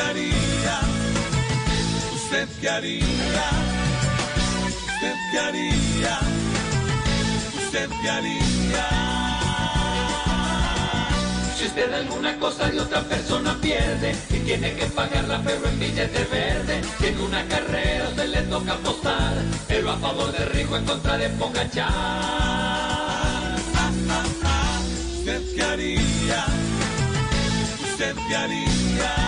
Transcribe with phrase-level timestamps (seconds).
[0.00, 0.80] haría?
[2.14, 3.50] ¿Usted qué haría?
[4.66, 6.18] ¿Usted qué haría?
[7.64, 8.86] ¿Usted qué haría?
[11.56, 16.24] Si usted alguna cosa de otra persona pierde y tiene que pagarla pero en billete
[16.24, 19.34] verde, si en una carrera se le toca apostar,
[19.68, 21.90] pero a favor de rico en contra de Pogachar.
[25.18, 26.46] ¿Usted qué haría?
[27.82, 29.19] ¿Usted qué haría?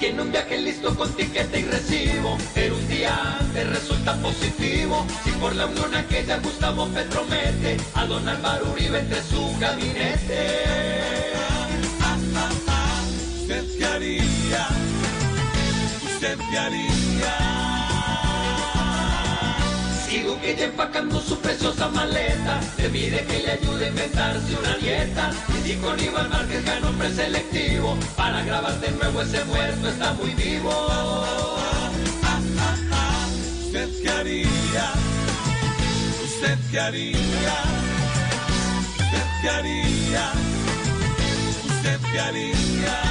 [0.00, 5.04] Si tiene un viaje listo con tiquete y recibo, pero un día antes resulta positivo.
[5.22, 10.62] Si por la unión aquella Gustavo Petro mete a don Álvaro Uribe entre su gabinete.
[13.42, 14.68] ¿Usted qué haría?
[16.14, 17.50] ¿Usted qué haría?
[20.24, 24.79] Duque ya empacando su preciosa maleta, le pide que le ayude a inventarse una.
[25.70, 30.34] Y con Iván Márquez ganó un preselectivo, para grabar de nuevo ese muerto está muy
[30.34, 30.70] vivo.
[33.66, 34.92] ¿Usted qué haría?
[36.24, 37.54] ¿Usted qué haría?
[38.98, 40.32] ¿Usted qué haría?
[41.68, 43.09] ¿Usted qué haría?